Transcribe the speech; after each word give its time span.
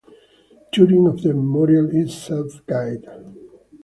Touring 0.71 1.05
of 1.05 1.21
the 1.21 1.31
Memorial 1.31 1.87
is 1.95 2.15
self-guided. 2.23 3.35